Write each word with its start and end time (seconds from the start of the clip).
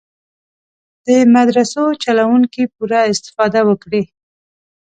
د 1.05 1.07
مدرسو 1.35 1.83
چلوونکي 2.03 2.63
پوره 2.73 2.99
استفاده 3.13 3.61
وکړي. 3.69 4.03